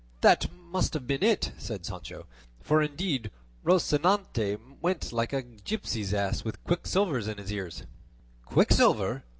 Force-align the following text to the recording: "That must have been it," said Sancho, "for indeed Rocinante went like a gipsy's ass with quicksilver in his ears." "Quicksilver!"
"That 0.21 0.51
must 0.51 0.95
have 0.95 1.05
been 1.05 1.21
it," 1.21 1.51
said 1.59 1.85
Sancho, 1.85 2.25
"for 2.59 2.81
indeed 2.81 3.29
Rocinante 3.63 4.57
went 4.81 5.13
like 5.13 5.31
a 5.31 5.43
gipsy's 5.43 6.11
ass 6.11 6.43
with 6.43 6.63
quicksilver 6.63 7.19
in 7.19 7.37
his 7.37 7.53
ears." 7.53 7.83
"Quicksilver!" 8.43 9.23